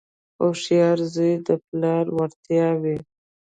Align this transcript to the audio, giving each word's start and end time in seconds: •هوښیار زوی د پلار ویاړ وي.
•هوښیار 0.39 0.97
زوی 1.13 1.33
د 1.47 1.49
پلار 1.65 2.05
ویاړ 2.15 2.75
وي. 2.83 2.97